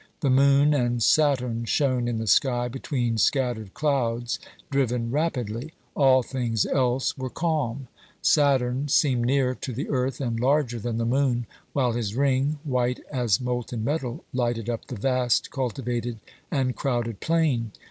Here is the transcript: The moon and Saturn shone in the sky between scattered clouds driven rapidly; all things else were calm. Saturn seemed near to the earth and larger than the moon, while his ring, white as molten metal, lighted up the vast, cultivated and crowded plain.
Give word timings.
The 0.21 0.31
moon 0.31 0.73
and 0.73 1.03
Saturn 1.03 1.65
shone 1.65 2.07
in 2.07 2.17
the 2.17 2.25
sky 2.25 2.67
between 2.67 3.19
scattered 3.19 3.75
clouds 3.75 4.39
driven 4.71 5.11
rapidly; 5.11 5.73
all 5.95 6.23
things 6.23 6.65
else 6.65 7.15
were 7.19 7.29
calm. 7.29 7.87
Saturn 8.19 8.87
seemed 8.87 9.25
near 9.27 9.53
to 9.53 9.71
the 9.71 9.89
earth 9.89 10.19
and 10.19 10.39
larger 10.39 10.79
than 10.79 10.97
the 10.97 11.05
moon, 11.05 11.45
while 11.73 11.91
his 11.91 12.15
ring, 12.15 12.57
white 12.63 12.99
as 13.11 13.39
molten 13.39 13.83
metal, 13.83 14.23
lighted 14.33 14.71
up 14.71 14.87
the 14.87 14.95
vast, 14.95 15.51
cultivated 15.51 16.17
and 16.49 16.75
crowded 16.75 17.19
plain. 17.19 17.71